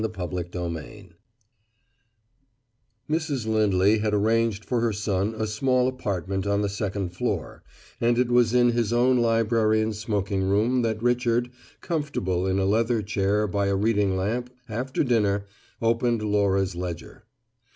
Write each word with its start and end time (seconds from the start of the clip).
CHAPTER 0.03 0.37
EIGHTEEN 0.39 1.13
Mrs. 3.07 3.45
Lindley 3.45 3.99
had 3.99 4.15
arranged 4.15 4.65
for 4.65 4.81
her 4.81 4.91
son 4.91 5.35
a 5.37 5.45
small 5.45 5.87
apartment 5.87 6.47
on 6.47 6.63
the 6.63 6.69
second 6.69 7.09
floor, 7.11 7.61
and 8.01 8.17
it 8.17 8.29
was 8.31 8.51
in 8.51 8.69
his 8.71 8.91
own 8.91 9.19
library 9.19 9.79
and 9.79 9.95
smoking 9.95 10.41
room 10.49 10.81
that 10.81 11.03
Richard, 11.03 11.51
comfortable 11.81 12.47
in 12.47 12.57
a 12.57 12.65
leather 12.65 13.03
chair 13.03 13.45
by 13.45 13.67
a 13.67 13.75
reading 13.75 14.17
lamp, 14.17 14.49
after 14.67 15.03
dinner, 15.03 15.45
opened 15.83 16.23
Laura's 16.23 16.73
ledger. 16.75 17.25